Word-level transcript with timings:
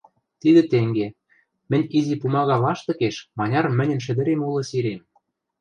—Тидӹ 0.41 0.61
тенге: 0.71 1.07
мӹнь 1.69 1.89
изи 1.97 2.15
пумага 2.21 2.55
лаштыкеш 2.63 3.15
маняр 3.37 3.65
мӹньӹн 3.77 3.99
шӹдӹрем 4.05 4.41
улы 4.47 4.63
сирем 4.69 5.01